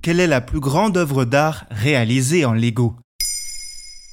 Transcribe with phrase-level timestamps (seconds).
[0.00, 2.94] Quelle est la plus grande œuvre d'art réalisée en Lego?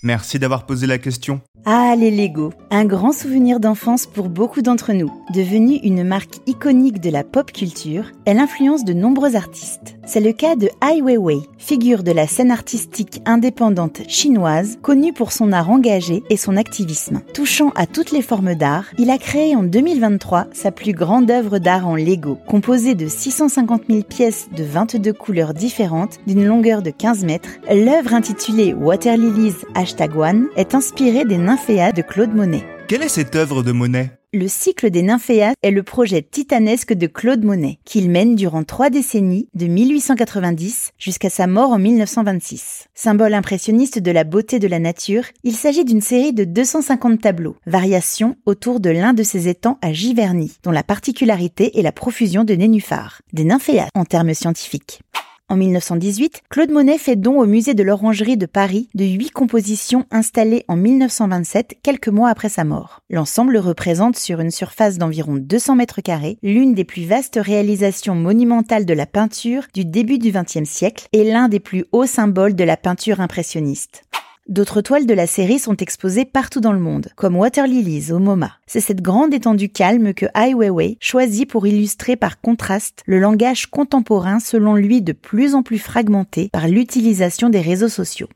[0.02, 1.42] Merci d'avoir posé la question.
[1.66, 5.12] Ah, les Lego, un grand souvenir d'enfance pour beaucoup d'entre nous.
[5.34, 9.98] Devenue une marque iconique de la pop culture, elle influence de nombreux artistes.
[10.08, 15.32] C'est le cas de Ai Weiwei, figure de la scène artistique indépendante chinoise, connue pour
[15.32, 17.22] son art engagé et son activisme.
[17.34, 21.58] Touchant à toutes les formes d'art, il a créé en 2023 sa plus grande œuvre
[21.58, 26.92] d'art en Lego, composée de 650 000 pièces de 22 couleurs différentes d'une longueur de
[26.92, 27.50] 15 mètres.
[27.68, 32.64] L'œuvre intitulée Water Lilies Hashtag One est inspirée des nymphéas de Claude Monet.
[32.88, 34.12] Quelle est cette œuvre de Monet?
[34.36, 38.90] Le cycle des nymphéas est le projet titanesque de Claude Monet, qu'il mène durant trois
[38.90, 42.88] décennies, de 1890 jusqu'à sa mort en 1926.
[42.94, 47.56] Symbole impressionniste de la beauté de la nature, il s'agit d'une série de 250 tableaux,
[47.66, 52.44] variations autour de l'un de ses étangs à Giverny, dont la particularité est la profusion
[52.44, 55.00] de nénuphars, des nymphéas en termes scientifiques.
[55.48, 60.06] En 1918, Claude Monet fait don au musée de l'Orangerie de Paris de huit compositions
[60.10, 63.02] installées en 1927, quelques mois après sa mort.
[63.12, 68.88] L'ensemble représente sur une surface d'environ 200 mètres carrés l'une des plus vastes réalisations monumentales
[68.88, 72.64] de la peinture du début du XXe siècle et l'un des plus hauts symboles de
[72.64, 74.02] la peinture impressionniste.
[74.48, 78.20] D'autres toiles de la série sont exposées partout dans le monde, comme Water Lilies au
[78.20, 78.52] MoMA.
[78.68, 83.66] C'est cette grande étendue calme que Ai Weiwei choisit pour illustrer par contraste le langage
[83.66, 88.30] contemporain selon lui de plus en plus fragmenté par l'utilisation des réseaux sociaux.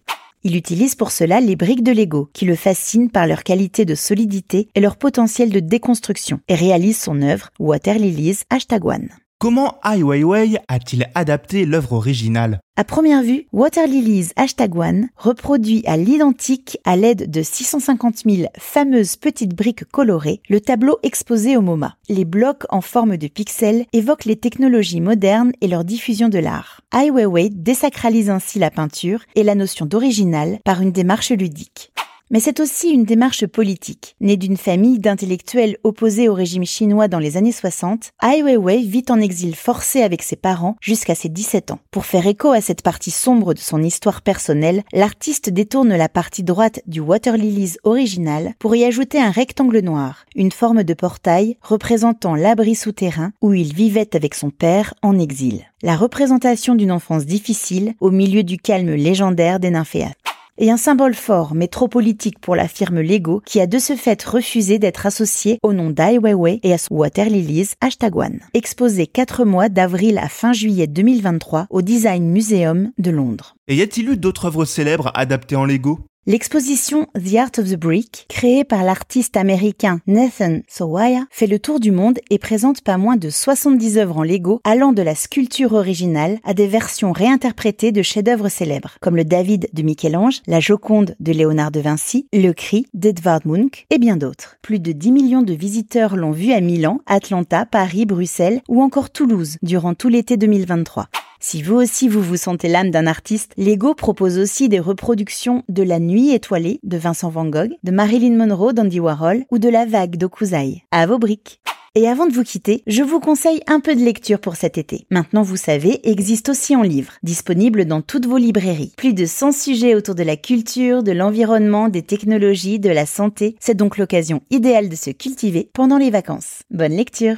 [0.44, 3.94] Il utilise pour cela les briques de Lego, qui le fascinent par leur qualité de
[3.94, 9.10] solidité et leur potentiel de déconstruction, et réalise son œuvre Water Lilies Hashtag One.
[9.42, 12.60] Comment Ai Weiwei a-t-il adapté l'œuvre originale?
[12.76, 18.50] À première vue, Water Lilies Hashtag One reproduit à l'identique, à l'aide de 650 000
[18.58, 21.96] fameuses petites briques colorées, le tableau exposé au MoMA.
[22.10, 26.82] Les blocs en forme de pixels évoquent les technologies modernes et leur diffusion de l'art.
[26.94, 31.94] Ai Weiwei désacralise ainsi la peinture et la notion d'original par une démarche ludique.
[32.32, 34.16] Mais c'est aussi une démarche politique.
[34.22, 39.06] Née d'une famille d'intellectuels opposés au régime chinois dans les années 60, Ai Weiwei vit
[39.10, 41.80] en exil forcé avec ses parents jusqu'à ses 17 ans.
[41.90, 46.44] Pour faire écho à cette partie sombre de son histoire personnelle, l'artiste détourne la partie
[46.44, 51.58] droite du Water Lilies original pour y ajouter un rectangle noir, une forme de portail
[51.64, 55.64] représentant l'abri souterrain où il vivait avec son père en exil.
[55.82, 60.14] La représentation d'une enfance difficile au milieu du calme légendaire des nymphéas
[60.60, 63.96] et un symbole fort mais trop politique pour la firme Lego qui a de ce
[63.96, 68.40] fait refusé d'être associé au nom d'Ai Weiwei et à son Water Lilies Hashtag One.
[68.54, 73.56] Exposé 4 mois d'avril à fin juillet 2023 au Design Museum de Londres.
[73.68, 76.00] Et y a-t-il eu d'autres œuvres célèbres adaptées en Lego?
[76.30, 81.80] L'exposition The Art of the Brick, créée par l'artiste américain Nathan Sawaya, fait le tour
[81.80, 85.74] du monde et présente pas moins de 70 œuvres en Lego allant de la sculpture
[85.74, 91.16] originale à des versions réinterprétées de chefs-d'œuvre célèbres, comme le David de Michel-Ange, la Joconde
[91.20, 94.58] de Léonard de Vinci, le Cri d'Edvard Munch et bien d'autres.
[94.62, 99.10] Plus de 10 millions de visiteurs l'ont vu à Milan, Atlanta, Paris, Bruxelles ou encore
[99.10, 101.08] Toulouse durant tout l'été 2023.
[101.42, 105.84] Si vous aussi vous vous sentez l'âme d'un artiste, Lego propose aussi des reproductions de
[105.84, 109.86] La Nuit étoilée de Vincent Van Gogh, de Marilyn Monroe d'Andy Warhol ou de La
[109.86, 110.84] Vague d'Okuzai.
[110.92, 111.62] À vos briques.
[111.96, 115.08] Et avant de vous quitter, je vous conseille un peu de lecture pour cet été.
[115.10, 118.94] Maintenant, vous savez, existe aussi en livre, disponible dans toutes vos librairies.
[118.98, 123.56] Plus de 100 sujets autour de la culture, de l'environnement, des technologies, de la santé.
[123.60, 126.62] C'est donc l'occasion idéale de se cultiver pendant les vacances.
[126.70, 127.38] Bonne lecture